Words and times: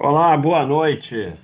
Olá, 0.00 0.36
boa 0.36 0.64
noite. 0.64 1.34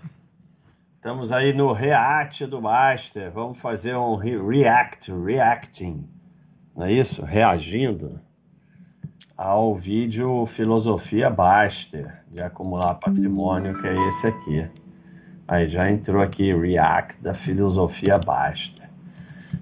Estamos 0.94 1.32
aí 1.32 1.52
no 1.52 1.72
React 1.72 2.46
do 2.46 2.62
Master. 2.62 3.32
Vamos 3.32 3.58
fazer 3.58 3.96
um 3.96 4.14
react, 4.14 5.10
reacting, 5.12 6.08
não 6.72 6.86
é 6.86 6.92
isso? 6.92 7.24
Reagindo 7.24 8.22
ao 9.36 9.74
vídeo 9.74 10.46
Filosofia 10.46 11.28
Baster 11.30 12.24
de 12.30 12.40
acumular 12.40 12.94
patrimônio, 12.94 13.76
que 13.76 13.88
é 13.88 14.08
esse 14.08 14.28
aqui. 14.28 14.68
Aí 15.48 15.68
já 15.68 15.90
entrou 15.90 16.22
aqui 16.22 16.54
React 16.54 17.20
da 17.20 17.34
Filosofia 17.34 18.20
Baster. 18.20 18.88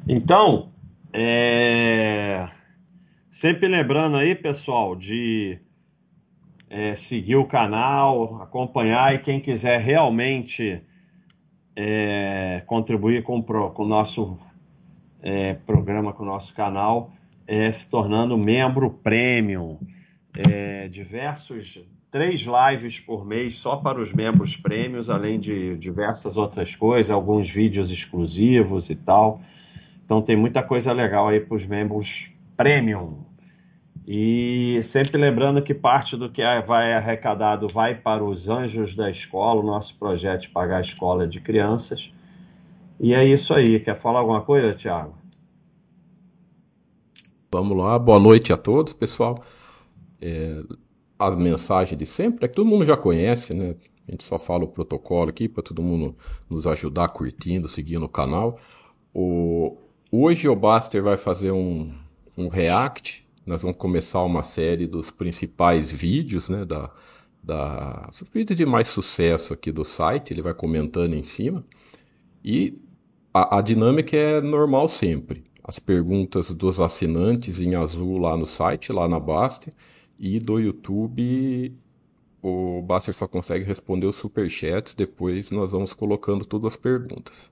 Então, 0.06 0.68
é... 1.15 2.46
sempre 3.30 3.68
lembrando 3.68 4.18
aí, 4.18 4.34
pessoal, 4.34 4.95
de 4.95 5.59
é, 6.72 6.94
seguir 6.94 7.36
o 7.36 7.44
canal, 7.44 8.40
acompanhar 8.40 9.14
e 9.14 9.18
quem 9.18 9.38
quiser 9.38 9.78
realmente 9.78 10.82
é, 11.76 12.62
contribuir 12.66 13.22
com, 13.22 13.42
com 13.42 13.82
o 13.82 13.86
nosso 13.86 14.38
é, 15.20 15.52
programa, 15.52 16.14
com 16.14 16.22
o 16.22 16.26
nosso 16.26 16.54
canal, 16.54 17.12
é, 17.46 17.70
se 17.70 17.90
tornando 17.90 18.38
membro 18.38 18.88
premium. 18.88 19.78
É, 20.34 20.88
diversos, 20.88 21.78
três 22.10 22.46
lives 22.46 22.98
por 22.98 23.26
mês 23.26 23.56
só 23.56 23.76
para 23.76 24.00
os 24.00 24.14
membros 24.14 24.56
prêmios, 24.56 25.10
além 25.10 25.38
de 25.38 25.76
diversas 25.76 26.38
outras 26.38 26.74
coisas, 26.74 27.10
alguns 27.10 27.50
vídeos 27.50 27.90
exclusivos 27.90 28.88
e 28.88 28.96
tal. 28.96 29.42
Então 30.07 30.23
tem 30.23 30.36
muita 30.36 30.62
coisa 30.62 30.90
legal 30.90 31.29
aí 31.29 31.38
para 31.38 31.54
os 31.54 31.66
membros 31.66 32.32
premium. 32.57 33.30
E 34.06 34.80
sempre 34.82 35.16
lembrando 35.16 35.62
que 35.62 35.72
parte 35.72 36.16
do 36.16 36.28
que 36.28 36.42
vai 36.62 36.92
arrecadado 36.92 37.68
vai 37.72 37.95
para 37.95 38.24
os 38.24 38.48
Anjos 38.48 38.96
da 38.96 39.08
Escola, 39.08 39.60
o 39.60 39.66
nosso 39.66 39.96
projeto 39.96 40.42
de 40.42 40.48
pagar 40.48 40.78
a 40.78 40.80
escola 40.80 41.26
de 41.26 41.40
crianças. 41.40 42.12
E 42.98 43.14
é 43.14 43.24
isso 43.24 43.54
aí. 43.54 43.78
Quer 43.78 43.96
falar 43.96 44.20
alguma 44.20 44.42
coisa, 44.42 44.74
Tiago? 44.74 45.14
Vamos 47.52 47.76
lá. 47.76 47.96
Boa 47.98 48.18
noite 48.18 48.52
a 48.52 48.56
todos, 48.56 48.92
pessoal. 48.92 49.45
É, 50.20 50.62
a 51.18 51.30
mensagem 51.30 51.96
de 51.96 52.06
sempre 52.06 52.45
é 52.45 52.48
que 52.48 52.54
todo 52.54 52.66
mundo 52.66 52.84
já 52.84 52.96
conhece, 52.96 53.54
né? 53.54 53.76
A 54.08 54.10
gente 54.10 54.24
só 54.24 54.36
fala 54.36 54.64
o 54.64 54.68
protocolo 54.68 55.30
aqui 55.30 55.48
para 55.48 55.62
todo 55.62 55.80
mundo 55.80 56.16
nos 56.50 56.66
ajudar 56.66 57.08
curtindo, 57.08 57.68
seguindo 57.68 58.04
o 58.04 58.08
canal. 58.08 58.58
O... 59.14 59.76
Hoje 60.10 60.48
o 60.48 60.56
Baster 60.56 61.02
vai 61.02 61.16
fazer 61.16 61.52
um, 61.52 61.95
um 62.36 62.48
react 62.48 63.24
nós 63.46 63.62
vamos 63.62 63.76
começar 63.76 64.22
uma 64.22 64.43
série 64.43 64.87
dos 64.87 65.10
principais 65.10 65.91
vídeos, 65.91 66.48
né, 66.48 66.65
da, 66.65 66.91
da 67.43 68.10
vídeo 68.32 68.54
de 68.54 68.65
mais 68.65 68.88
sucesso 68.88 69.53
aqui 69.53 69.72
do 69.72 69.84
site, 69.84 70.32
ele 70.32 70.43
vai 70.43 70.54
comentando 70.54 71.15
em 71.15 71.22
cima. 71.22 71.65
E 72.44 72.78
a, 73.32 73.59
a, 73.59 73.60
dinâmica 73.60 74.16
é 74.16 74.41
normal 74.41 74.88
sempre. 74.88 75.44
As 75.65 75.78
perguntas 75.78 76.53
dos 76.54 76.81
assinantes 76.81 77.60
em 77.60 77.75
azul 77.75 78.19
lá 78.19 78.37
no 78.37 78.47
site, 78.47 78.93
lá 78.93 79.09
na 79.09 79.20
Baster, 79.20 79.72
e 80.19 80.38
do 80.38 80.59
YouTube 80.59 81.72
o 82.43 82.82
Baster 82.82 83.15
só 83.15 83.28
consegue 83.28 83.65
responder 83.65 84.06
os 84.06 84.16
superchats, 84.16 84.94
depois 84.94 85.53
nós 85.53 85.70
vamos 85.70 85.94
colocando 85.94 86.44
todas 86.44 86.72
as 86.72 86.76
perguntas. 86.76 87.51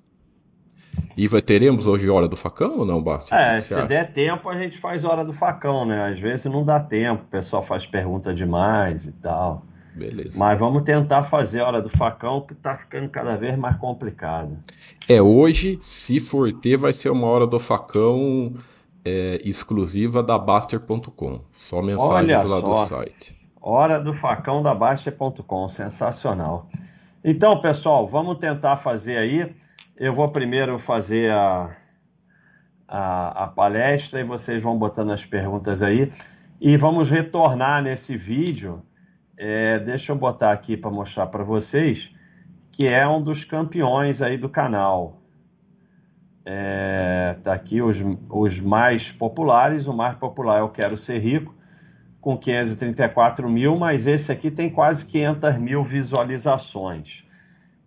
E 1.16 1.28
vai, 1.28 1.42
teremos 1.42 1.86
hoje 1.86 2.08
Hora 2.08 2.28
do 2.28 2.36
Facão 2.36 2.78
ou 2.78 2.86
não, 2.86 3.02
Basti? 3.02 3.32
É, 3.34 3.60
se 3.60 3.74
acha? 3.74 3.86
der 3.86 4.12
tempo 4.12 4.48
a 4.48 4.56
gente 4.56 4.78
faz 4.78 5.04
Hora 5.04 5.24
do 5.24 5.32
Facão, 5.32 5.84
né? 5.84 6.10
Às 6.10 6.18
vezes 6.18 6.46
não 6.46 6.64
dá 6.64 6.80
tempo, 6.80 7.24
o 7.24 7.26
pessoal 7.26 7.62
faz 7.62 7.86
pergunta 7.86 8.32
demais 8.32 9.06
e 9.06 9.12
tal. 9.12 9.64
Beleza. 9.94 10.38
Mas 10.38 10.58
vamos 10.58 10.82
tentar 10.82 11.22
fazer 11.24 11.60
Hora 11.60 11.82
do 11.82 11.88
Facão, 11.88 12.40
que 12.40 12.54
tá 12.54 12.76
ficando 12.78 13.08
cada 13.08 13.36
vez 13.36 13.56
mais 13.56 13.76
complicado. 13.76 14.56
É, 15.08 15.20
hoje, 15.20 15.78
se 15.80 16.20
for 16.20 16.52
ter, 16.52 16.76
vai 16.76 16.92
ser 16.92 17.10
uma 17.10 17.26
Hora 17.26 17.46
do 17.46 17.58
Facão 17.58 18.54
é, 19.04 19.40
exclusiva 19.44 20.22
da 20.22 20.38
Baster.com. 20.38 21.40
Só 21.52 21.82
mensagens 21.82 22.38
Olha 22.38 22.42
lá 22.42 22.60
só. 22.60 22.84
do 22.84 22.88
site. 22.88 23.36
Hora 23.60 24.00
do 24.00 24.14
Facão 24.14 24.62
da 24.62 24.74
Baster.com, 24.74 25.68
sensacional. 25.68 26.68
Então, 27.22 27.60
pessoal, 27.60 28.06
vamos 28.08 28.36
tentar 28.36 28.78
fazer 28.78 29.18
aí. 29.18 29.54
Eu 30.00 30.14
vou 30.14 30.32
primeiro 30.32 30.78
fazer 30.78 31.30
a, 31.30 31.76
a, 32.88 33.44
a, 33.44 33.46
palestra 33.48 34.18
e 34.18 34.24
vocês 34.24 34.62
vão 34.62 34.78
botando 34.78 35.12
as 35.12 35.26
perguntas 35.26 35.82
aí. 35.82 36.10
E 36.58 36.74
vamos 36.74 37.10
retornar 37.10 37.82
nesse 37.82 38.16
vídeo. 38.16 38.82
É, 39.36 39.78
deixa 39.78 40.12
eu 40.12 40.16
botar 40.16 40.52
aqui 40.52 40.74
para 40.74 40.90
mostrar 40.90 41.26
para 41.26 41.44
vocês, 41.44 42.10
que 42.72 42.86
é 42.86 43.06
um 43.06 43.20
dos 43.20 43.44
campeões 43.44 44.22
aí 44.22 44.38
do 44.38 44.48
canal. 44.48 45.20
É, 46.46 47.36
tá 47.42 47.52
aqui 47.52 47.82
os, 47.82 47.98
os 48.30 48.58
mais 48.58 49.12
populares. 49.12 49.86
O 49.86 49.92
mais 49.92 50.14
popular 50.14 50.60
é 50.60 50.62
o 50.62 50.70
Quero 50.70 50.96
Ser 50.96 51.18
Rico, 51.18 51.54
com 52.22 52.38
534 52.38 53.46
mil, 53.50 53.76
mas 53.76 54.06
esse 54.06 54.32
aqui 54.32 54.50
tem 54.50 54.70
quase 54.70 55.04
500 55.04 55.58
mil 55.58 55.84
visualizações. 55.84 57.28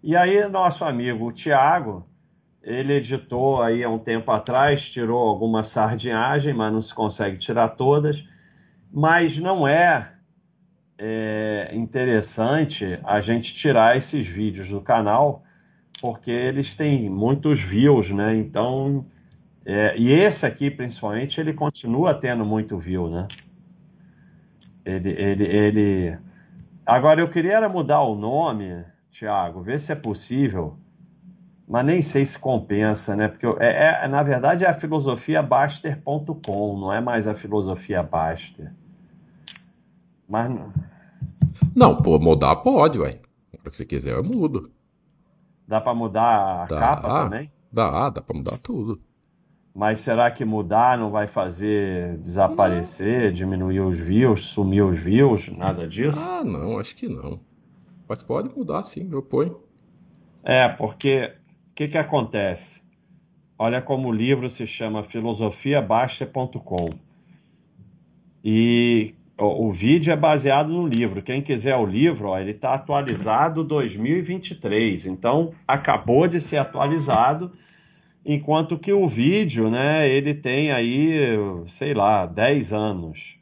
E 0.06 0.18
aí, 0.18 0.46
nosso 0.50 0.84
amigo 0.84 1.31
Tiago, 1.31 2.03
ele 2.62 2.91
editou 2.91 3.62
aí 3.62 3.86
há 3.86 3.90
um 3.90 3.97
tempo 3.97 4.30
atrás, 4.31 4.91
tirou 4.91 5.25
alguma 5.25 5.64
sardinhagem, 5.64 6.53
mas 6.53 6.74
não 6.74 6.81
se 6.81 6.94
consegue 6.94 7.38
tirar 7.38 7.69
todas. 7.69 8.28
Mas 8.91 9.38
não 9.38 9.66
é, 9.66 10.12
é 10.97 11.72
interessante 11.74 13.00
a 13.06 13.22
gente 13.22 13.56
tirar 13.56 13.96
esses 13.96 14.28
vídeos 14.28 14.68
do 14.68 14.81
canal, 14.81 15.41
porque 16.02 16.31
eles 16.31 16.75
têm 16.75 17.09
muitos 17.09 17.62
views, 17.62 18.12
né? 18.12 18.35
Então, 18.35 19.06
é, 19.66 19.97
e 19.97 20.12
esse 20.12 20.46
aqui, 20.46 20.70
principalmente, 20.70 21.40
ele 21.40 21.53
continua 21.53 22.14
tendo 22.14 22.46
muito 22.46 22.78
view, 22.78 23.09
né? 23.09 23.25
Ele, 24.84 25.12
ele, 25.12 25.46
ele... 25.46 26.18
Agora, 26.85 27.22
eu 27.22 27.30
queria 27.30 27.70
mudar 27.70 28.02
o 28.02 28.16
nome 28.16 28.91
Tiago, 29.13 29.62
vê 29.62 29.78
se 29.78 29.91
é 29.91 29.96
possível, 29.96 30.75
mas 31.68 31.85
nem 31.85 32.01
sei 32.01 32.25
se 32.25 32.40
compensa, 32.40 33.16
né? 33.16 33.28
Porque 33.28 33.46
é, 33.63 34.06
é 34.06 34.07
na 34.07 34.24
verdade 34.24 34.66
é 34.66 34.68
a 34.68 34.74
filosofia 34.74 35.44
Baster.com, 35.44 36.79
não 36.79 36.91
é 36.91 37.00
mais 37.00 37.28
a 37.28 37.35
filosofia 37.35 38.02
Baster. 38.02 38.73
Mas 40.28 40.52
não, 41.75 41.96
pô, 41.96 42.18
mudar 42.18 42.56
pode, 42.56 42.97
ué. 42.97 43.19
Se 43.52 43.59
você 43.63 43.85
quiser, 43.85 44.16
eu 44.16 44.23
mudo. 44.23 44.72
Dá 45.68 45.79
para 45.79 45.94
mudar 45.94 46.63
a 46.63 46.66
dá, 46.66 46.79
capa 46.79 47.23
também? 47.23 47.52
Dá, 47.72 48.09
dá 48.09 48.19
para 48.19 48.35
mudar 48.35 48.57
tudo. 48.63 49.00
Mas 49.75 50.02
será 50.02 50.31
que 50.31 50.44
mudar 50.44 50.97
não 50.97 51.12
vai 51.12 51.28
fazer 51.28 52.18
desaparecer, 52.18 53.25
não. 53.25 53.34
diminuir 53.34 53.81
os 53.81 54.00
views, 54.00 54.47
sumir 54.47 54.84
os 54.84 54.97
views, 54.97 55.50
nada 55.50 55.88
disso? 55.88 56.19
Ah, 56.19 56.44
não, 56.44 56.79
acho 56.79 56.96
que 56.96 57.07
não. 57.07 57.40
Mas 58.13 58.22
pode 58.22 58.56
mudar 58.56 58.84
sim, 58.84 59.09
eu 59.12 59.24
ponho. 59.24 59.59
É, 60.44 60.69
porque 60.69 61.34
o 61.72 61.74
que, 61.74 61.88
que 61.88 61.97
acontece? 61.97 62.84
Olha 63.57 63.81
como 63.81 64.07
o 64.07 64.12
livro 64.12 64.47
se 64.51 64.68
chama 64.68 65.01
filosofiabaixa.com. 65.01 66.85
E 68.44 69.16
o, 69.35 69.68
o, 69.68 69.73
vídeo 69.73 70.13
é 70.13 70.16
baseado 70.16 70.69
no 70.69 70.85
livro. 70.85 71.23
Quem 71.23 71.41
quiser 71.41 71.75
o 71.75 71.88
livro, 71.88 72.28
ó, 72.28 72.38
ele 72.38 72.52
está 72.52 72.75
atualizado 72.75 73.63
2023. 73.63 75.08
Então, 75.08 75.52
acabou 75.67 76.28
de 76.28 76.40
ser 76.40 76.58
atualizado, 76.58 77.52
enquanto 78.23 78.78
que 78.78 78.93
o 78.93 79.08
vídeo, 79.08 79.72
né, 79.72 80.08
ele 80.08 80.35
tem 80.35 80.72
aí, 80.72 81.17
sei 81.66 81.96
lá, 81.96 82.28
10 82.28 82.73
anos. 82.73 83.40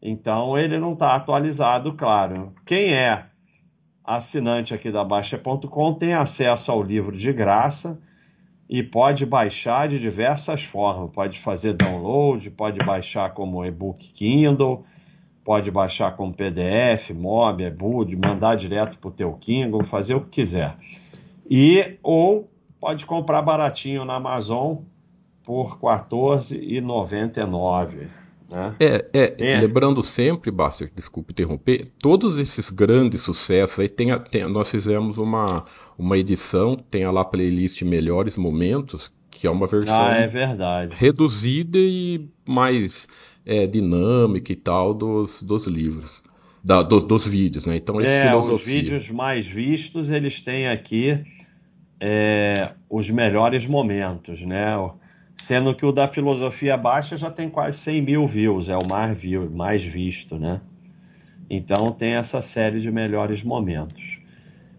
Então, 0.00 0.56
ele 0.56 0.78
não 0.78 0.92
está 0.92 1.16
atualizado, 1.16 1.94
claro. 1.94 2.54
Quem 2.64 2.94
é 2.94 3.33
assinante 4.04 4.74
aqui 4.74 4.90
da 4.90 5.02
Baixa.com 5.02 5.94
tem 5.94 6.12
acesso 6.12 6.70
ao 6.70 6.82
livro 6.82 7.16
de 7.16 7.32
graça 7.32 7.98
e 8.68 8.82
pode 8.82 9.24
baixar 9.24 9.88
de 9.88 9.98
diversas 9.98 10.62
formas. 10.62 11.10
Pode 11.10 11.40
fazer 11.40 11.72
download, 11.72 12.50
pode 12.50 12.84
baixar 12.84 13.32
como 13.32 13.64
e-book 13.64 13.98
Kindle, 14.12 14.84
pode 15.42 15.70
baixar 15.70 16.14
como 16.16 16.34
PDF, 16.34 17.12
MOB, 17.14 17.62
EBUD, 17.62 18.14
mandar 18.16 18.56
direto 18.56 18.98
para 18.98 19.08
o 19.08 19.12
teu 19.12 19.32
Kindle, 19.34 19.82
fazer 19.84 20.14
o 20.14 20.20
que 20.20 20.42
quiser. 20.42 20.76
E 21.48 21.98
ou 22.02 22.50
pode 22.78 23.06
comprar 23.06 23.40
baratinho 23.42 24.04
na 24.04 24.16
Amazon 24.16 24.78
por 25.42 25.74
R$ 25.74 25.80
14,99. 25.80 28.23
Né? 28.54 28.76
É, 28.78 29.06
é, 29.12 29.34
é, 29.36 29.60
lembrando 29.60 30.00
sempre, 30.00 30.52
Baster, 30.52 30.88
desculpe 30.94 31.32
interromper, 31.32 31.88
todos 31.98 32.38
esses 32.38 32.70
grandes 32.70 33.22
sucessos 33.22 33.80
aí 33.80 33.88
tem, 33.88 34.16
tem, 34.30 34.48
nós 34.48 34.68
fizemos 34.68 35.18
uma, 35.18 35.46
uma 35.98 36.16
edição, 36.16 36.76
tem 36.76 37.04
lá 37.04 37.22
a 37.22 37.24
playlist 37.24 37.82
Melhores 37.82 38.36
Momentos, 38.36 39.10
que 39.28 39.48
é 39.48 39.50
uma 39.50 39.66
versão 39.66 40.06
ah, 40.06 40.14
é 40.14 40.28
verdade. 40.28 40.94
reduzida 40.96 41.76
e 41.76 42.28
mais 42.46 43.08
é, 43.44 43.66
dinâmica 43.66 44.52
e 44.52 44.56
tal 44.56 44.94
dos, 44.94 45.42
dos 45.42 45.66
livros. 45.66 46.22
da, 46.62 46.80
do, 46.80 47.00
dos 47.00 47.26
vídeos, 47.26 47.66
né? 47.66 47.76
Então, 47.76 48.00
é, 48.00 48.28
filosofia. 48.28 48.54
os 48.54 48.62
vídeos 48.62 49.10
mais 49.10 49.48
vistos, 49.48 50.10
eles 50.10 50.40
têm 50.40 50.68
aqui 50.68 51.24
é, 52.00 52.68
os 52.88 53.10
melhores 53.10 53.66
momentos, 53.66 54.42
né? 54.42 54.76
Sendo 55.36 55.74
que 55.74 55.84
o 55.84 55.92
da 55.92 56.08
filosofia 56.08 56.76
baixa 56.76 57.16
já 57.16 57.30
tem 57.30 57.48
quase 57.48 57.78
100 57.78 58.02
mil 58.02 58.26
views, 58.26 58.68
é 58.68 58.76
o 58.76 58.88
mais, 58.88 59.18
view, 59.18 59.50
mais 59.54 59.84
visto, 59.84 60.38
né? 60.38 60.60
Então 61.50 61.92
tem 61.92 62.14
essa 62.14 62.40
série 62.40 62.80
de 62.80 62.90
melhores 62.90 63.42
momentos. 63.42 64.18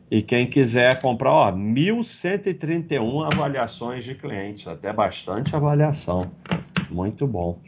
E 0.10 0.22
quem 0.22 0.48
quiser 0.48 1.02
comprar, 1.02 1.31
ó, 1.31 1.52
1.131 1.52 3.25
avaliações 3.34 4.04
de 4.04 4.16
clientes, 4.16 4.68
até 4.68 4.94
bastante 4.94 5.56
avaliação. 5.56 6.31
Muito 6.92 7.25
bom. 7.28 7.60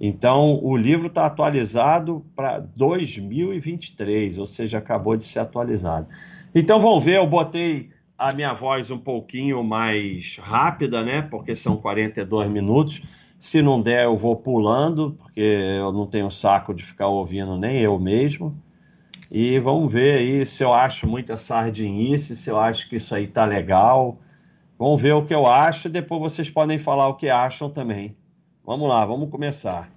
Então, 0.00 0.58
o 0.62 0.76
livro 0.76 1.06
está 1.06 1.26
atualizado 1.26 2.24
para 2.34 2.58
2023, 2.58 4.38
ou 4.38 4.46
seja, 4.46 4.78
acabou 4.78 5.16
de 5.16 5.22
ser 5.22 5.38
atualizado. 5.38 6.08
Então, 6.54 6.80
vamos 6.80 7.04
ver, 7.04 7.18
eu 7.18 7.26
botei 7.26 7.90
a 8.22 8.34
minha 8.36 8.52
voz 8.52 8.90
um 8.90 8.98
pouquinho 8.98 9.64
mais 9.64 10.38
rápida, 10.38 11.02
né? 11.02 11.22
Porque 11.22 11.56
são 11.56 11.76
42 11.76 12.48
minutos. 12.48 13.02
Se 13.38 13.60
não 13.60 13.82
der, 13.82 14.04
eu 14.04 14.16
vou 14.16 14.36
pulando, 14.36 15.16
porque 15.18 15.40
eu 15.40 15.90
não 15.92 16.06
tenho 16.06 16.30
saco 16.30 16.72
de 16.72 16.84
ficar 16.84 17.08
ouvindo 17.08 17.58
nem 17.58 17.80
eu 17.80 17.98
mesmo. 17.98 18.56
E 19.30 19.58
vamos 19.58 19.92
ver 19.92 20.18
aí 20.18 20.46
se 20.46 20.62
eu 20.62 20.72
acho 20.72 21.08
muita 21.08 21.36
sardinice, 21.36 22.36
se 22.36 22.48
eu 22.48 22.60
acho 22.60 22.88
que 22.88 22.96
isso 22.96 23.12
aí 23.12 23.26
tá 23.26 23.44
legal. 23.44 24.18
Vamos 24.78 25.02
ver 25.02 25.14
o 25.14 25.24
que 25.24 25.34
eu 25.34 25.46
acho 25.46 25.88
e 25.88 25.90
depois 25.90 26.20
vocês 26.20 26.48
podem 26.48 26.78
falar 26.78 27.08
o 27.08 27.14
que 27.14 27.28
acham 27.28 27.68
também. 27.68 28.16
Vamos 28.64 28.88
lá, 28.88 29.04
vamos 29.04 29.30
começar. 29.30 29.90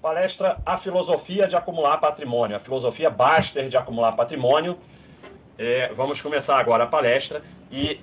Palestra 0.00 0.60
A 0.64 0.78
Filosofia 0.78 1.48
de 1.48 1.56
Acumular 1.56 1.98
Patrimônio, 1.98 2.56
a 2.56 2.60
filosofia 2.60 3.10
Baster 3.10 3.68
de 3.68 3.76
acumular 3.76 4.12
patrimônio. 4.12 4.78
É, 5.56 5.92
vamos 5.92 6.20
começar 6.20 6.58
agora 6.58 6.84
a 6.84 6.86
palestra 6.86 7.42
e 7.70 8.00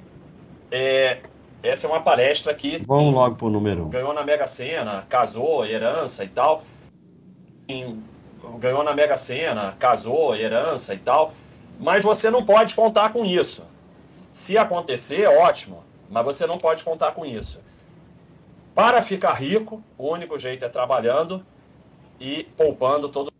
é, 0.72 1.20
essa 1.62 1.86
é 1.86 1.90
uma 1.90 2.02
palestra 2.02 2.54
que. 2.54 2.84
Vamos 2.88 3.14
logo 3.14 3.36
para 3.36 3.48
o 3.48 3.50
número. 3.50 3.86
Ganhou 3.88 4.14
na 4.14 4.24
Mega 4.24 4.48
Sena, 4.48 5.06
casou, 5.10 5.66
herança 5.66 6.24
e 6.24 6.30
tal. 6.30 6.64
Em 7.68 8.02
ganhou 8.58 8.84
na 8.84 8.94
Mega 8.94 9.18
Sena, 9.18 9.76
casou, 9.78 10.36
herança 10.36 10.94
e 10.94 10.98
tal. 10.98 11.34
Mas 11.80 12.04
você 12.04 12.30
não 12.30 12.44
pode 12.44 12.76
contar 12.76 13.12
com 13.12 13.26
isso. 13.26 13.66
Se 14.32 14.58
acontecer, 14.58 15.28
ótimo, 15.28 15.84
mas 16.10 16.24
você 16.24 16.46
não 16.46 16.58
pode 16.58 16.84
contar 16.84 17.12
com 17.12 17.26
isso. 17.26 17.62
Para 18.74 19.02
ficar 19.02 19.34
rico, 19.34 19.84
o 19.98 20.10
único 20.10 20.38
jeito 20.40 20.64
é 20.64 20.70
trabalhando 20.70 21.46
e 22.20 22.44
poupando 22.56 23.10
todo. 23.10 23.31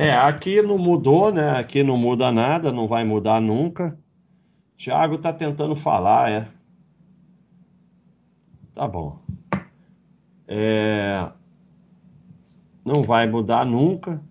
É, 0.00 0.12
aqui 0.12 0.62
não 0.62 0.78
mudou, 0.78 1.32
né? 1.32 1.58
Aqui 1.58 1.82
não 1.82 1.96
muda 1.96 2.30
nada, 2.30 2.70
não 2.70 2.86
vai 2.86 3.02
mudar 3.02 3.40
nunca. 3.40 3.98
Tiago 4.76 5.16
está 5.16 5.32
tentando 5.32 5.74
falar, 5.74 6.30
é. 6.30 6.48
Tá 8.72 8.86
bom. 8.86 9.18
É... 10.46 11.28
Não 12.84 13.02
vai 13.02 13.26
mudar 13.28 13.66
nunca. 13.66 14.22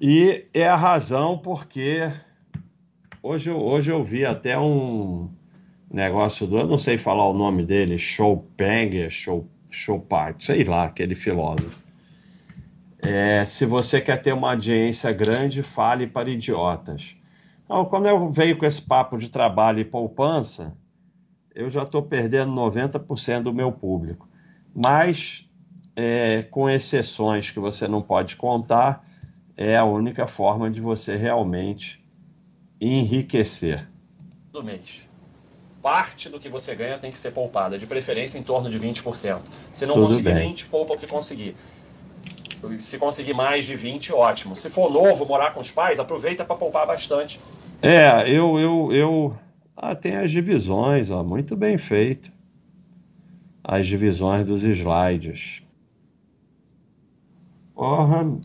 E 0.00 0.46
é 0.54 0.68
a 0.68 0.76
razão 0.76 1.36
porque 1.36 2.08
hoje, 3.20 3.50
hoje 3.50 3.90
eu 3.90 4.04
vi 4.04 4.24
até 4.24 4.56
um 4.56 5.28
negócio 5.92 6.46
do, 6.46 6.58
eu 6.58 6.68
não 6.68 6.78
sei 6.78 6.96
falar 6.96 7.28
o 7.28 7.34
nome 7.34 7.64
dele, 7.64 7.98
Show, 7.98 8.48
Chopin, 9.70 10.36
sei 10.38 10.62
lá, 10.62 10.84
aquele 10.84 11.16
filósofo. 11.16 11.83
É, 13.04 13.44
se 13.44 13.66
você 13.66 14.00
quer 14.00 14.20
ter 14.20 14.32
uma 14.32 14.50
audiência 14.50 15.12
grande, 15.12 15.62
fale 15.62 16.06
para 16.06 16.30
idiotas. 16.30 17.14
Então, 17.64 17.84
quando 17.84 18.06
eu 18.06 18.30
venho 18.30 18.56
com 18.56 18.64
esse 18.64 18.82
papo 18.82 19.18
de 19.18 19.28
trabalho 19.28 19.80
e 19.80 19.84
poupança, 19.84 20.76
eu 21.54 21.70
já 21.70 21.82
estou 21.82 22.02
perdendo 22.02 22.52
90% 22.52 23.42
do 23.42 23.52
meu 23.52 23.70
público. 23.70 24.28
Mas, 24.74 25.48
é, 25.94 26.42
com 26.42 26.68
exceções 26.68 27.50
que 27.50 27.60
você 27.60 27.86
não 27.86 28.02
pode 28.02 28.36
contar, 28.36 29.06
é 29.56 29.76
a 29.76 29.84
única 29.84 30.26
forma 30.26 30.70
de 30.70 30.80
você 30.80 31.16
realmente 31.16 32.04
enriquecer. 32.80 33.88
Do 34.52 34.62
mês. 34.62 35.08
Parte 35.80 36.28
do 36.28 36.40
que 36.40 36.48
você 36.48 36.74
ganha 36.74 36.98
tem 36.98 37.10
que 37.10 37.18
ser 37.18 37.30
poupada, 37.30 37.78
de 37.78 37.86
preferência 37.86 38.38
em 38.38 38.42
torno 38.42 38.68
de 38.70 38.80
20%. 38.80 39.42
Se 39.72 39.86
não 39.86 39.94
Tudo 39.94 40.06
conseguir 40.06 40.34
bem. 40.34 40.48
20, 40.48 40.66
poupa 40.66 40.94
o 40.94 40.98
que 40.98 41.06
conseguir. 41.06 41.54
Se 42.80 42.98
conseguir 42.98 43.34
mais 43.34 43.66
de 43.66 43.76
20, 43.76 44.12
ótimo. 44.12 44.56
Se 44.56 44.70
for 44.70 44.90
novo, 44.90 45.26
morar 45.26 45.52
com 45.52 45.60
os 45.60 45.70
pais, 45.70 45.98
aproveita 45.98 46.44
para 46.44 46.56
poupar 46.56 46.86
bastante. 46.86 47.40
É, 47.82 48.28
eu, 48.28 48.58
eu, 48.58 48.92
eu. 48.92 49.38
Ah, 49.76 49.94
tem 49.94 50.16
as 50.16 50.30
divisões, 50.30 51.10
ó, 51.10 51.22
muito 51.22 51.56
bem 51.56 51.76
feito. 51.76 52.32
As 53.62 53.86
divisões 53.86 54.44
dos 54.44 54.62
slides. 54.62 55.62
Porra, 57.74 58.38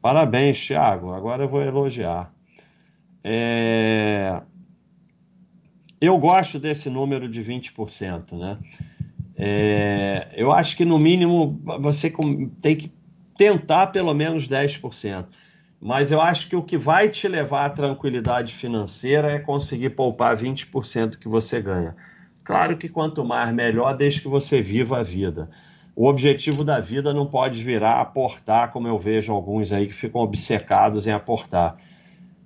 Parabéns, 0.00 0.66
Thiago. 0.66 1.12
Agora 1.12 1.44
eu 1.44 1.48
vou 1.48 1.62
elogiar. 1.62 2.32
É... 3.22 4.40
Eu 6.00 6.18
gosto 6.18 6.58
desse 6.58 6.88
número 6.88 7.28
de 7.28 7.42
20%, 7.44 8.38
né? 8.38 8.58
É... 9.36 10.28
Eu 10.34 10.52
acho 10.52 10.76
que 10.76 10.84
no 10.84 10.98
mínimo 10.98 11.60
você 11.80 12.12
tem 12.62 12.76
que 12.76 12.90
tentar 13.40 13.86
pelo 13.86 14.12
menos 14.12 14.46
10%. 14.46 15.24
Mas 15.80 16.12
eu 16.12 16.20
acho 16.20 16.48
que 16.48 16.56
o 16.56 16.62
que 16.62 16.76
vai 16.76 17.08
te 17.08 17.26
levar 17.26 17.64
à 17.64 17.70
tranquilidade 17.70 18.52
financeira 18.52 19.32
é 19.32 19.38
conseguir 19.38 19.90
poupar 19.90 20.36
20% 20.36 21.16
que 21.16 21.26
você 21.26 21.62
ganha. 21.62 21.96
Claro 22.44 22.76
que 22.76 22.88
quanto 22.88 23.24
mais 23.24 23.50
melhor, 23.54 23.96
desde 23.96 24.20
que 24.20 24.28
você 24.28 24.60
viva 24.60 24.98
a 24.98 25.02
vida 25.02 25.48
o 26.00 26.06
objetivo 26.06 26.64
da 26.64 26.80
vida 26.80 27.12
não 27.12 27.26
pode 27.26 27.62
virar 27.62 28.00
aportar, 28.00 28.72
como 28.72 28.88
eu 28.88 28.98
vejo 28.98 29.32
alguns 29.34 29.70
aí 29.70 29.86
que 29.86 29.92
ficam 29.92 30.22
obcecados 30.22 31.06
em 31.06 31.10
aportar. 31.10 31.76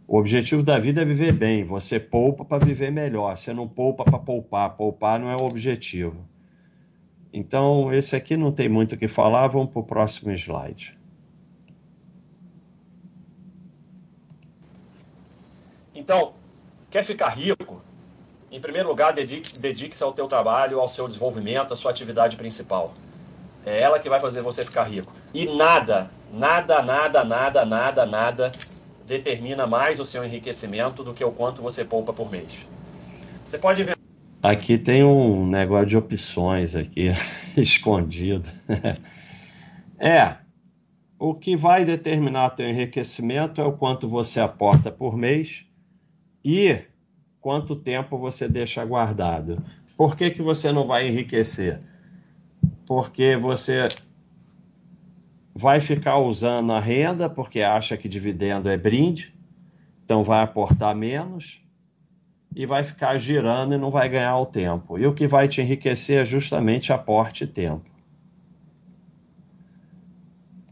O 0.08 0.18
objetivo 0.18 0.62
da 0.62 0.76
vida 0.78 1.02
é 1.02 1.04
viver 1.04 1.32
bem. 1.32 1.62
Você 1.62 2.00
poupa 2.00 2.44
para 2.44 2.64
viver 2.64 2.90
melhor. 2.90 3.36
Você 3.36 3.52
não 3.52 3.68
poupa 3.68 4.02
para 4.02 4.18
poupar. 4.18 4.70
Poupar 4.70 5.20
não 5.20 5.30
é 5.30 5.36
o 5.36 5.44
objetivo. 5.44 6.26
Então, 7.36 7.92
esse 7.92 8.14
aqui 8.14 8.36
não 8.36 8.52
tem 8.52 8.68
muito 8.68 8.94
o 8.94 8.96
que 8.96 9.08
falar. 9.08 9.48
Vamos 9.48 9.72
para 9.72 9.80
o 9.80 9.82
próximo 9.82 10.30
slide. 10.30 10.96
Então, 15.92 16.34
quer 16.88 17.04
ficar 17.04 17.30
rico? 17.30 17.82
Em 18.52 18.60
primeiro 18.60 18.88
lugar, 18.88 19.12
dedique-se 19.12 19.60
dedique 19.60 20.00
ao 20.00 20.12
teu 20.12 20.28
trabalho, 20.28 20.78
ao 20.78 20.88
seu 20.88 21.08
desenvolvimento, 21.08 21.74
à 21.74 21.76
sua 21.76 21.90
atividade 21.90 22.36
principal. 22.36 22.94
É 23.66 23.80
ela 23.80 23.98
que 23.98 24.08
vai 24.08 24.20
fazer 24.20 24.40
você 24.40 24.64
ficar 24.64 24.84
rico. 24.84 25.12
E 25.34 25.46
nada, 25.56 26.12
nada, 26.32 26.82
nada, 26.82 27.24
nada, 27.24 27.64
nada, 27.64 28.06
nada 28.06 28.52
determina 29.04 29.66
mais 29.66 29.98
o 29.98 30.04
seu 30.04 30.24
enriquecimento 30.24 31.02
do 31.02 31.12
que 31.12 31.24
o 31.24 31.32
quanto 31.32 31.60
você 31.60 31.84
poupa 31.84 32.12
por 32.12 32.30
mês. 32.30 32.64
Você 33.44 33.58
pode 33.58 33.82
ver. 33.82 34.03
Aqui 34.44 34.76
tem 34.76 35.02
um 35.02 35.46
negócio 35.48 35.86
de 35.86 35.96
opções 35.96 36.76
aqui 36.76 37.10
escondido. 37.56 38.48
é, 39.98 40.36
o 41.18 41.34
que 41.34 41.56
vai 41.56 41.84
determinar 41.84 42.50
teu 42.50 42.68
enriquecimento 42.68 43.60
é 43.60 43.64
o 43.64 43.72
quanto 43.72 44.08
você 44.08 44.38
aporta 44.38 44.90
por 44.90 45.16
mês 45.16 45.64
e 46.44 46.78
quanto 47.40 47.74
tempo 47.74 48.18
você 48.18 48.48
deixa 48.48 48.84
guardado. 48.84 49.56
Por 49.96 50.16
que, 50.16 50.30
que 50.30 50.42
você 50.42 50.70
não 50.70 50.86
vai 50.86 51.08
enriquecer? 51.08 51.80
porque 52.86 53.36
você 53.36 53.88
vai 55.54 55.80
ficar 55.80 56.18
usando 56.18 56.72
a 56.72 56.80
renda 56.80 57.28
porque 57.28 57.60
acha 57.60 57.96
que 57.96 58.08
dividendo 58.08 58.68
é 58.68 58.76
brinde, 58.76 59.34
então 60.04 60.22
vai 60.22 60.42
aportar 60.42 60.94
menos 60.94 61.63
e 62.54 62.64
vai 62.66 62.84
ficar 62.84 63.18
girando 63.18 63.74
e 63.74 63.78
não 63.78 63.90
vai 63.90 64.08
ganhar 64.08 64.38
o 64.38 64.46
tempo. 64.46 64.98
E 64.98 65.06
o 65.06 65.12
que 65.12 65.26
vai 65.26 65.48
te 65.48 65.60
enriquecer 65.60 66.22
é 66.22 66.24
justamente 66.24 66.92
aporte 66.92 67.44
e 67.44 67.46
tempo. 67.46 67.90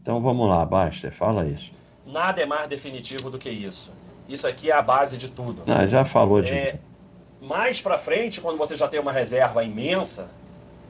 Então 0.01 0.21
vamos 0.21 0.49
lá, 0.49 0.65
Basta, 0.65 1.11
fala 1.11 1.45
isso. 1.45 1.73
Nada 2.05 2.41
é 2.41 2.45
mais 2.45 2.67
definitivo 2.67 3.29
do 3.29 3.37
que 3.37 3.49
isso. 3.49 3.91
Isso 4.27 4.47
aqui 4.47 4.69
é 4.69 4.73
a 4.73 4.81
base 4.81 5.17
de 5.17 5.29
tudo. 5.29 5.63
Ah, 5.67 5.85
já 5.85 6.05
falou 6.05 6.41
de. 6.41 6.53
É, 6.53 6.79
mais 7.41 7.81
para 7.81 7.97
frente, 7.97 8.39
quando 8.39 8.57
você 8.57 8.75
já 8.75 8.87
tem 8.87 8.99
uma 8.99 9.11
reserva 9.11 9.63
imensa, 9.63 10.29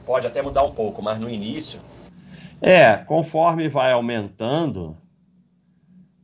pode 0.04 0.26
até 0.26 0.42
mudar 0.42 0.62
um 0.62 0.72
pouco, 0.72 1.02
mas 1.02 1.18
no 1.18 1.28
início. 1.28 1.80
É, 2.60 2.96
conforme 2.96 3.68
vai 3.68 3.92
aumentando, 3.92 4.96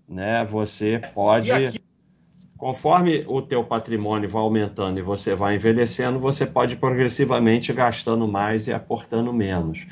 né, 0.08 0.44
você 0.44 1.00
pode. 1.12 1.50
Aqui... 1.50 1.80
Conforme 2.60 3.24
o 3.26 3.40
teu 3.40 3.64
patrimônio 3.64 4.28
vai 4.28 4.42
aumentando 4.42 4.98
e 4.98 5.02
você 5.02 5.34
vai 5.34 5.54
envelhecendo, 5.54 6.20
você 6.20 6.46
pode 6.46 6.76
progressivamente 6.76 7.72
gastando 7.72 8.28
mais 8.28 8.68
e 8.68 8.72
aportando 8.72 9.32
menos. 9.32 9.86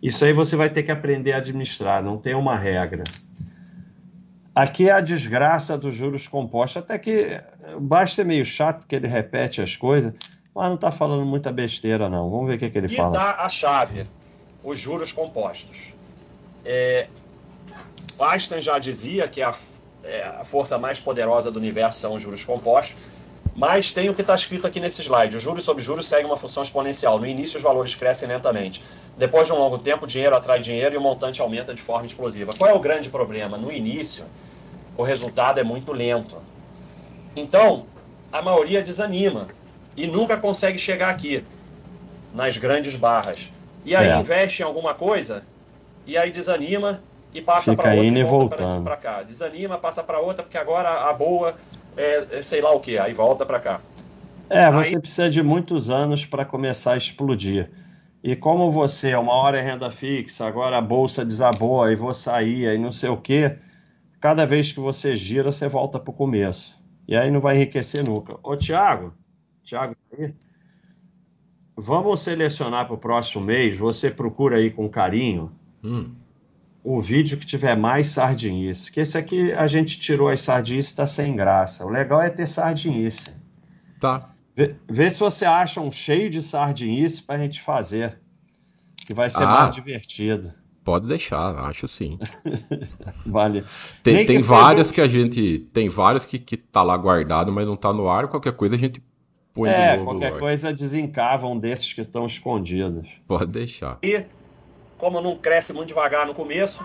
Isso 0.00 0.24
aí 0.24 0.32
você 0.32 0.54
vai 0.54 0.70
ter 0.70 0.84
que 0.84 0.92
aprender 0.92 1.32
a 1.32 1.38
administrar, 1.38 2.04
não 2.04 2.16
tem 2.16 2.32
uma 2.32 2.56
regra. 2.56 3.02
Aqui 4.54 4.88
é 4.88 4.92
a 4.92 5.00
desgraça 5.00 5.76
dos 5.76 5.92
juros 5.92 6.28
compostos. 6.28 6.84
Até 6.84 7.00
que 7.00 7.40
basta 7.80 8.22
é 8.22 8.24
meio 8.24 8.46
chato 8.46 8.82
porque 8.82 8.94
ele 8.94 9.08
repete 9.08 9.60
as 9.60 9.74
coisas, 9.74 10.12
mas 10.54 10.68
não 10.68 10.76
está 10.76 10.92
falando 10.92 11.26
muita 11.26 11.50
besteira, 11.50 12.08
não. 12.08 12.30
Vamos 12.30 12.46
ver 12.46 12.54
o 12.54 12.58
que, 12.60 12.70
que 12.70 12.78
ele 12.78 12.86
e 12.86 12.94
fala. 12.94 13.08
E 13.08 13.18
dá 13.18 13.30
a 13.40 13.48
chave, 13.48 14.06
os 14.62 14.78
juros 14.78 15.10
compostos. 15.10 15.92
É, 16.64 17.08
Einstein 18.20 18.60
já 18.60 18.78
dizia 18.78 19.26
que 19.26 19.42
a, 19.42 19.52
é, 20.04 20.22
a 20.22 20.44
força 20.44 20.78
mais 20.78 20.98
poderosa 20.98 21.50
do 21.50 21.58
universo 21.58 22.00
são 22.00 22.14
os 22.14 22.22
juros 22.22 22.44
compostos, 22.44 22.96
mas 23.56 23.92
tem 23.92 24.10
o 24.10 24.14
que 24.14 24.20
está 24.20 24.34
escrito 24.34 24.66
aqui 24.66 24.80
nesse 24.80 25.02
slide. 25.02 25.36
Os 25.36 25.42
juros 25.42 25.64
sobre 25.64 25.82
juros 25.82 26.06
seguem 26.08 26.26
uma 26.26 26.36
função 26.36 26.62
exponencial. 26.62 27.18
No 27.18 27.26
início, 27.26 27.56
os 27.56 27.62
valores 27.62 27.94
crescem 27.94 28.28
lentamente. 28.28 28.82
Depois 29.16 29.46
de 29.46 29.52
um 29.52 29.58
longo 29.58 29.78
tempo, 29.78 30.04
o 30.04 30.08
dinheiro 30.08 30.34
atrai 30.34 30.60
dinheiro 30.60 30.94
e 30.94 30.98
o 30.98 31.00
montante 31.00 31.40
aumenta 31.40 31.72
de 31.72 31.80
forma 31.80 32.04
explosiva. 32.04 32.52
Qual 32.58 32.68
é 32.68 32.74
o 32.74 32.80
grande 32.80 33.08
problema? 33.08 33.56
No 33.56 33.70
início, 33.70 34.24
o 34.96 35.02
resultado 35.02 35.60
é 35.60 35.62
muito 35.62 35.92
lento. 35.92 36.36
Então, 37.36 37.86
a 38.32 38.42
maioria 38.42 38.82
desanima 38.82 39.48
e 39.96 40.06
nunca 40.06 40.36
consegue 40.36 40.78
chegar 40.78 41.10
aqui, 41.10 41.44
nas 42.34 42.56
grandes 42.56 42.96
barras. 42.96 43.48
E 43.84 43.94
aí 43.94 44.08
é. 44.08 44.16
investe 44.16 44.62
em 44.62 44.64
alguma 44.64 44.94
coisa 44.94 45.46
e 46.06 46.16
aí 46.16 46.30
desanima 46.30 47.00
e 47.34 47.42
passa 47.42 47.74
para 47.74 47.92
outra 47.92 48.18
e 48.18 48.22
volta 48.22 48.80
para 48.80 48.96
cá. 48.96 49.22
Desanima, 49.22 49.76
passa 49.76 50.04
para 50.04 50.20
outra, 50.20 50.44
porque 50.44 50.56
agora 50.56 51.10
a 51.10 51.12
boa 51.12 51.56
é, 51.96 52.38
é, 52.38 52.42
sei 52.42 52.62
lá 52.62 52.70
o 52.72 52.78
que, 52.78 52.96
aí 52.96 53.12
volta 53.12 53.44
para 53.44 53.58
cá. 53.58 53.80
É, 54.48 54.70
você 54.70 55.00
precisa 55.00 55.28
de 55.28 55.42
muitos 55.42 55.90
anos 55.90 56.24
para 56.24 56.44
começar 56.44 56.92
a 56.92 56.96
explodir. 56.96 57.70
E 58.22 58.36
como 58.36 58.70
você, 58.70 59.14
uma 59.16 59.34
hora 59.34 59.58
é 59.58 59.62
renda 59.62 59.90
fixa, 59.90 60.46
agora 60.46 60.78
a 60.78 60.80
bolsa 60.80 61.24
desabou, 61.24 61.82
aí 61.82 61.96
vou 61.96 62.14
sair, 62.14 62.68
aí 62.68 62.78
não 62.78 62.92
sei 62.92 63.10
o 63.10 63.16
que, 63.16 63.58
cada 64.20 64.46
vez 64.46 64.72
que 64.72 64.80
você 64.80 65.16
gira, 65.16 65.50
você 65.50 65.68
volta 65.68 65.98
para 65.98 66.10
o 66.10 66.14
começo. 66.14 66.78
E 67.06 67.16
aí 67.16 67.30
não 67.30 67.40
vai 67.40 67.56
enriquecer 67.56 68.04
nunca. 68.06 68.38
Ô, 68.42 68.56
Tiago, 68.56 69.12
Tiago, 69.62 69.94
vamos 71.76 72.22
selecionar 72.22 72.86
para 72.86 72.94
o 72.94 72.98
próximo 72.98 73.44
mês, 73.44 73.76
você 73.76 74.10
procura 74.10 74.56
aí 74.56 74.70
com 74.70 74.88
carinho. 74.88 75.50
Hum 75.82 76.23
o 76.84 77.00
vídeo 77.00 77.38
que 77.38 77.46
tiver 77.46 77.74
mais 77.74 78.08
sardinice. 78.08 78.92
Que 78.92 79.00
esse 79.00 79.16
aqui 79.16 79.50
a 79.52 79.66
gente 79.66 79.98
tirou 79.98 80.28
as 80.28 80.42
sardinhas 80.42 80.84
e 80.84 80.88
está 80.88 81.06
sem 81.06 81.34
graça. 81.34 81.86
O 81.86 81.88
legal 81.88 82.20
é 82.20 82.28
ter 82.28 82.46
sardinice. 82.46 83.42
Tá. 83.98 84.30
Vê, 84.54 84.76
vê 84.86 85.10
se 85.10 85.18
você 85.18 85.46
acha 85.46 85.80
um 85.80 85.90
cheio 85.90 86.28
de 86.28 86.42
sardinice 86.42 87.22
para 87.22 87.36
a 87.36 87.38
gente 87.38 87.62
fazer. 87.62 88.18
Que 89.06 89.14
vai 89.14 89.30
ser 89.30 89.42
ah, 89.42 89.46
mais 89.46 89.74
divertido. 89.74 90.52
Pode 90.84 91.08
deixar, 91.08 91.56
acho 91.64 91.88
sim. 91.88 92.18
vale. 93.26 93.64
Tem, 94.02 94.26
tem 94.26 94.38
várias 94.38 94.92
que 94.92 95.00
a 95.00 95.08
gente. 95.08 95.60
Tem 95.72 95.88
várias 95.88 96.26
que, 96.26 96.38
que 96.38 96.56
tá 96.56 96.82
lá 96.82 96.96
guardado, 96.96 97.50
mas 97.50 97.66
não 97.66 97.76
tá 97.76 97.92
no 97.92 98.08
ar. 98.08 98.28
Qualquer 98.28 98.52
coisa 98.52 98.76
a 98.76 98.78
gente 98.78 99.02
põe 99.54 99.70
é, 99.70 99.92
de 99.92 100.04
novo. 100.04 100.18
Qualquer 100.18 100.38
coisa 100.38 100.72
desencava 100.72 101.46
um 101.46 101.58
desses 101.58 101.92
que 101.92 102.02
estão 102.02 102.26
escondidos. 102.26 103.08
Pode 103.26 103.52
deixar. 103.52 103.98
E 104.02 104.26
como 104.98 105.20
não 105.20 105.36
cresce 105.36 105.72
muito 105.72 105.88
devagar 105.88 106.26
no 106.26 106.34
começo, 106.34 106.84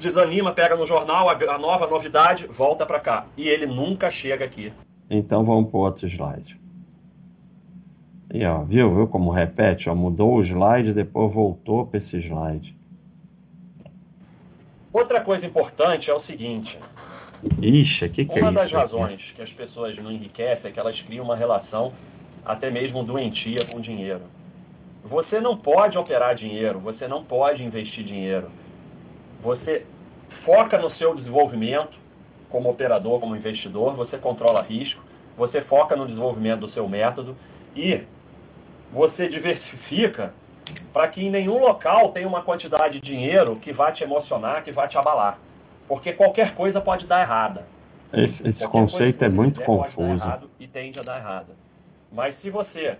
desanima, 0.00 0.52
pega 0.52 0.76
no 0.76 0.86
jornal 0.86 1.28
a, 1.28 1.32
a 1.32 1.58
nova 1.58 1.86
novidade, 1.86 2.46
volta 2.46 2.84
para 2.84 3.00
cá. 3.00 3.26
E 3.36 3.48
ele 3.48 3.66
nunca 3.66 4.10
chega 4.10 4.44
aqui. 4.44 4.72
Então 5.08 5.44
vamos 5.44 5.70
para 5.70 5.78
outro 5.78 6.06
slide. 6.06 6.60
E 8.32 8.44
ó, 8.44 8.64
viu, 8.64 8.94
viu 8.94 9.06
como 9.06 9.30
repete? 9.30 9.88
Ó, 9.88 9.94
mudou 9.94 10.34
o 10.34 10.40
slide, 10.40 10.92
depois 10.92 11.32
voltou 11.32 11.86
para 11.86 11.98
esse 11.98 12.18
slide. 12.18 12.76
Outra 14.92 15.20
coisa 15.20 15.46
importante 15.46 16.10
é 16.10 16.14
o 16.14 16.18
seguinte. 16.18 16.78
Ixi, 17.60 18.08
que 18.08 18.24
que 18.24 18.40
uma 18.40 18.48
é 18.48 18.52
das 18.52 18.66
isso 18.66 18.76
razões 18.76 19.32
que 19.32 19.42
as 19.42 19.52
pessoas 19.52 19.98
não 19.98 20.10
enriquecem 20.10 20.70
é 20.70 20.72
que 20.72 20.80
elas 20.80 21.00
criam 21.00 21.24
uma 21.24 21.36
relação 21.36 21.92
até 22.44 22.70
mesmo 22.70 23.02
doentia 23.04 23.58
com 23.70 23.78
o 23.78 23.82
dinheiro. 23.82 24.22
Você 25.06 25.40
não 25.40 25.56
pode 25.56 25.96
operar 25.96 26.34
dinheiro, 26.34 26.80
você 26.80 27.06
não 27.06 27.22
pode 27.22 27.64
investir 27.64 28.02
dinheiro. 28.02 28.50
Você 29.38 29.86
foca 30.28 30.76
no 30.78 30.90
seu 30.90 31.14
desenvolvimento 31.14 31.96
como 32.50 32.68
operador, 32.68 33.20
como 33.20 33.36
investidor, 33.36 33.94
você 33.94 34.18
controla 34.18 34.60
risco, 34.62 35.04
você 35.36 35.60
foca 35.60 35.94
no 35.94 36.06
desenvolvimento 36.06 36.60
do 36.60 36.68
seu 36.68 36.88
método 36.88 37.36
e 37.74 38.02
você 38.92 39.28
diversifica 39.28 40.34
para 40.92 41.06
que 41.06 41.24
em 41.24 41.30
nenhum 41.30 41.60
local 41.60 42.08
tenha 42.08 42.26
uma 42.26 42.42
quantidade 42.42 42.98
de 42.98 43.00
dinheiro 43.00 43.52
que 43.52 43.72
vá 43.72 43.92
te 43.92 44.02
emocionar, 44.02 44.64
que 44.64 44.72
vá 44.72 44.88
te 44.88 44.98
abalar. 44.98 45.38
Porque 45.86 46.12
qualquer 46.12 46.52
coisa 46.52 46.80
pode 46.80 47.06
dar 47.06 47.20
errada. 47.20 47.64
Esse, 48.12 48.48
esse 48.48 48.66
conceito 48.66 49.24
é 49.24 49.28
muito 49.28 49.62
confuso. 49.62 50.50
e 50.58 50.66
tende 50.66 50.98
a 50.98 51.02
dar 51.02 51.18
errado. 51.18 51.54
Mas 52.10 52.34
se 52.34 52.50
você 52.50 52.98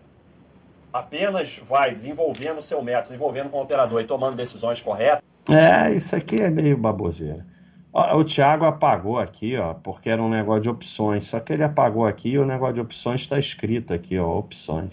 apenas 0.96 1.58
vai 1.58 1.92
desenvolvendo 1.92 2.58
o 2.58 2.62
seu 2.62 2.82
método, 2.82 3.08
desenvolvendo 3.08 3.50
com 3.50 3.58
o 3.58 3.62
operador 3.62 4.00
e 4.00 4.04
tomando 4.04 4.36
decisões 4.36 4.80
corretas. 4.80 5.22
É, 5.48 5.94
isso 5.94 6.16
aqui 6.16 6.36
é 6.36 6.50
meio 6.50 6.76
baboseira. 6.76 7.46
O 8.14 8.24
Thiago 8.24 8.66
apagou 8.66 9.18
aqui, 9.18 9.56
ó, 9.56 9.72
porque 9.72 10.10
era 10.10 10.22
um 10.22 10.28
negócio 10.28 10.62
de 10.62 10.68
opções. 10.68 11.24
Só 11.24 11.40
que 11.40 11.54
ele 11.54 11.64
apagou 11.64 12.04
aqui 12.04 12.30
e 12.30 12.38
o 12.38 12.44
negócio 12.44 12.74
de 12.74 12.80
opções 12.80 13.22
está 13.22 13.38
escrito 13.38 13.94
aqui, 13.94 14.18
ó, 14.18 14.38
opções. 14.38 14.92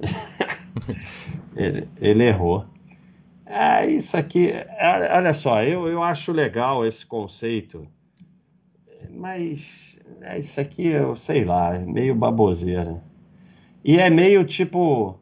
ele, 1.54 1.88
ele, 2.00 2.24
errou. 2.24 2.66
É, 3.46 3.86
isso 3.86 4.16
aqui, 4.16 4.50
é, 4.50 5.16
olha 5.16 5.32
só, 5.32 5.62
eu, 5.62 5.86
eu 5.86 6.02
acho 6.02 6.32
legal 6.32 6.84
esse 6.84 7.06
conceito, 7.06 7.86
mas 9.10 9.96
é, 10.22 10.38
isso 10.38 10.60
aqui, 10.60 10.88
eu 10.88 11.14
sei 11.14 11.44
lá, 11.44 11.76
é 11.76 11.78
meio 11.78 12.16
baboseira. 12.16 13.00
E 13.84 13.98
é 13.98 14.10
meio 14.10 14.44
tipo. 14.44 15.18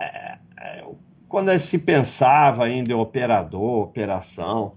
É, 0.00 0.38
é, 0.58 0.84
quando 1.28 1.58
se 1.58 1.80
pensava 1.80 2.64
ainda 2.64 2.92
em 2.92 2.94
operador, 2.94 3.84
operação, 3.84 4.76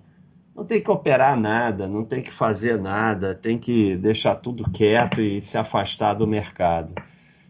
não 0.56 0.66
tem 0.66 0.82
que 0.82 0.92
operar 0.92 1.40
nada, 1.40 1.88
não 1.88 2.04
tem 2.04 2.22
que 2.22 2.32
fazer 2.32 2.80
nada, 2.80 3.34
tem 3.34 3.58
que 3.58 3.96
deixar 3.96 4.36
tudo 4.36 4.70
quieto 4.72 5.22
e 5.22 5.40
se 5.40 5.58
afastar 5.58 6.16
do 6.16 6.28
mercado. 6.28 6.94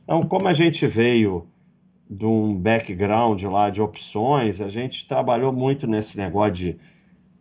Então, 0.04 0.22
como 0.22 0.48
a 0.48 0.54
gente 0.54 0.86
veio 0.86 1.48
de 2.10 2.26
um 2.26 2.56
background 2.56 3.44
lá 3.44 3.70
de 3.70 3.82
opções, 3.82 4.62
a 4.62 4.70
gente 4.70 5.08
trabalhou 5.08 5.54
muito 5.54 5.88
nesse 5.88 6.18
negócio 6.18 6.54
de, 6.54 6.78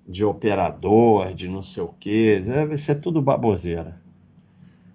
de 0.07 0.25
operador, 0.25 1.33
de 1.35 1.49
não 1.49 1.63
sei 1.63 1.83
o 1.83 1.89
quê, 1.89 2.41
deve 2.45 2.77
ser 2.77 2.97
tudo 2.97 3.21
baboseira. 3.21 4.01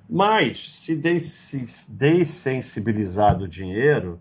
Mas, 0.09 0.69
se 0.69 0.95
dessensibilizar 0.95 3.37
do 3.37 3.47
dinheiro, 3.47 4.19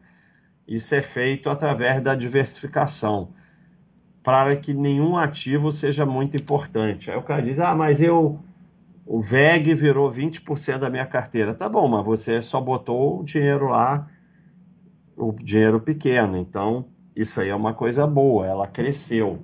isso 0.66 0.94
é 0.94 1.02
feito 1.02 1.50
através 1.50 2.00
da 2.00 2.14
diversificação, 2.14 3.30
para 4.22 4.56
que 4.56 4.72
nenhum 4.72 5.16
ativo 5.16 5.72
seja 5.72 6.06
muito 6.06 6.36
importante. 6.36 7.10
Aí 7.10 7.16
o 7.16 7.22
cara 7.22 7.42
diz: 7.42 7.58
ah, 7.58 7.74
mas 7.74 8.00
eu. 8.00 8.38
O 9.04 9.20
VEG 9.20 9.74
virou 9.74 10.08
20% 10.08 10.78
da 10.78 10.88
minha 10.88 11.04
carteira. 11.04 11.52
Tá 11.52 11.68
bom, 11.68 11.88
mas 11.88 12.06
você 12.06 12.40
só 12.40 12.60
botou 12.60 13.18
o 13.20 13.24
dinheiro 13.24 13.66
lá, 13.66 14.08
o 15.16 15.32
dinheiro 15.32 15.80
pequeno. 15.80 16.38
Então, 16.38 16.86
isso 17.14 17.40
aí 17.40 17.48
é 17.48 17.54
uma 17.54 17.74
coisa 17.74 18.06
boa, 18.06 18.46
ela 18.46 18.66
cresceu. 18.66 19.40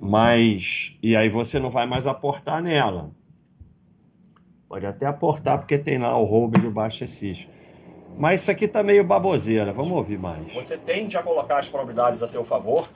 Mas. 0.00 0.98
E 1.00 1.16
aí 1.16 1.28
você 1.28 1.60
não 1.60 1.70
vai 1.70 1.86
mais 1.86 2.08
aportar 2.08 2.60
nela. 2.60 3.12
Pode 4.68 4.84
até 4.84 5.06
aportar, 5.06 5.58
porque 5.58 5.78
tem 5.78 5.98
lá 5.98 6.16
o 6.18 6.24
roubo 6.24 6.58
do 6.58 6.70
baixo 6.70 7.02
existe. 7.02 7.48
Mas 8.18 8.42
isso 8.42 8.50
aqui 8.50 8.68
tá 8.68 8.82
meio 8.82 9.04
baboseira. 9.04 9.72
Vamos 9.72 9.92
ouvir 9.92 10.18
mais. 10.18 10.52
Você 10.52 10.76
tende 10.76 11.16
a 11.16 11.22
colocar 11.22 11.58
as 11.58 11.68
probabilidades 11.68 12.22
a 12.22 12.28
seu 12.28 12.44
favor 12.44 12.86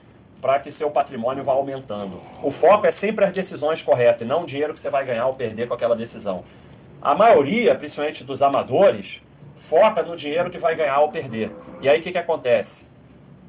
para 0.41 0.59
que 0.59 0.69
seu 0.71 0.91
patrimônio 0.91 1.43
vá 1.43 1.53
aumentando. 1.53 2.21
O 2.43 2.51
foco 2.51 2.85
é 2.85 2.91
sempre 2.91 3.23
as 3.23 3.31
decisões 3.31 3.81
corretas 3.81 4.21
e 4.21 4.25
não 4.25 4.43
o 4.43 4.45
dinheiro 4.45 4.73
que 4.73 4.79
você 4.79 4.89
vai 4.89 5.05
ganhar 5.05 5.25
ou 5.25 5.33
perder 5.33 5.67
com 5.67 5.73
aquela 5.73 5.95
decisão. 5.95 6.43
A 7.01 7.15
maioria, 7.15 7.73
principalmente 7.75 8.23
dos 8.23 8.41
amadores, 8.41 9.21
foca 9.55 10.03
no 10.03 10.15
dinheiro 10.15 10.49
que 10.49 10.57
vai 10.57 10.75
ganhar 10.75 10.99
ou 10.99 11.09
perder. 11.09 11.51
E 11.81 11.87
aí 11.87 11.99
o 11.99 12.03
que, 12.03 12.11
que 12.11 12.17
acontece? 12.17 12.85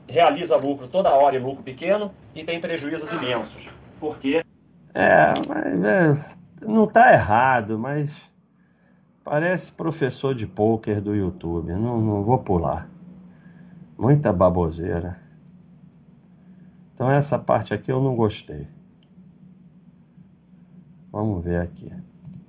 Realiza 0.09 0.57
lucro 0.57 0.87
toda 0.87 1.11
hora 1.11 1.35
e 1.35 1.39
lucro 1.39 1.63
pequeno 1.63 2.15
e 2.35 2.45
tem 2.45 2.61
prejuízos 2.61 3.11
imensos. 3.13 3.71
Por 3.99 4.19
quê? 4.19 4.45
É, 4.95 5.35
mas, 5.49 5.85
é, 5.85 6.25
não 6.67 6.85
está 6.85 7.13
errado, 7.13 7.79
mas 7.79 8.15
parece 9.23 9.73
professor 9.73 10.35
de 10.35 10.47
pôquer 10.47 11.01
do 11.01 11.15
YouTube. 11.15 11.73
Não, 11.73 12.01
não 12.01 12.23
vou 12.23 12.39
pular. 12.39 12.89
Muita 13.97 14.33
baboseira. 14.33 15.21
Então 16.93 17.11
essa 17.11 17.39
parte 17.39 17.73
aqui 17.73 17.91
eu 17.91 18.01
não 18.01 18.15
gostei. 18.15 18.67
Vamos 21.11 21.45
ver 21.45 21.61
aqui. 21.61 21.93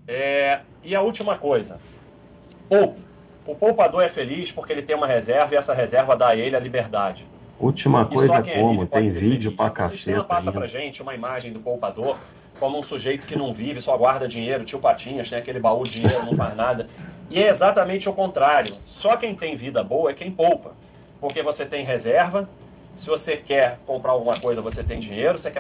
É, 0.08 0.62
e 0.84 0.96
a 0.96 1.02
última 1.02 1.38
coisa. 1.38 1.80
Poupe. 2.68 3.06
O 3.46 3.54
poupador 3.54 4.02
é 4.02 4.10
feliz 4.10 4.52
porque 4.52 4.74
ele 4.74 4.82
tem 4.82 4.96
uma 4.96 5.06
reserva 5.06 5.54
e 5.54 5.58
essa 5.58 5.74
reserva 5.74 6.16
dá 6.18 6.30
a 6.30 6.36
ele 6.36 6.56
a 6.56 6.60
liberdade. 6.60 7.28
Última 7.60 8.06
coisa 8.06 8.38
é 8.38 8.56
como? 8.56 8.86
Tem 8.88 9.04
vídeo 9.04 9.52
feliz. 9.52 9.56
pra 9.56 9.70
cacete. 9.70 9.94
O 9.94 9.98
sistema 9.98 10.24
passa 10.24 10.50
ainda. 10.50 10.60
pra 10.60 10.68
gente 10.68 11.02
uma 11.02 11.14
imagem 11.14 11.54
do 11.54 11.60
poupador 11.60 12.18
como 12.60 12.80
um 12.80 12.84
sujeito 12.84 13.26
que 13.26 13.36
não 13.36 13.54
vive, 13.54 13.82
só 13.82 13.98
guarda 13.98 14.28
dinheiro, 14.28 14.64
tio 14.64 14.80
Patinhas, 14.80 15.30
tem 15.30 15.40
aquele 15.40 15.60
baú 15.60 15.84
de 15.84 15.92
dinheiro, 15.92 16.26
não 16.26 16.34
faz 16.34 16.56
nada. 16.56 16.88
E 17.30 17.42
é 17.42 17.50
exatamente 17.50 18.08
o 18.08 18.14
contrário. 18.14 18.72
Só 18.72 19.18
quem 19.18 19.36
tem 19.36 19.56
vida 19.56 19.84
boa 19.84 20.12
é 20.12 20.14
quem 20.14 20.32
poupa. 20.32 20.74
Porque 21.20 21.42
você 21.42 21.66
tem 21.66 21.84
reserva, 21.84 22.48
se 22.96 23.10
você 23.10 23.36
quer 23.36 23.80
comprar 23.86 24.14
alguma 24.14 24.34
coisa, 24.40 24.62
você 24.62 24.84
tem 24.84 25.00
dinheiro, 25.00 25.38
você 25.38 25.52
quer 25.52 25.54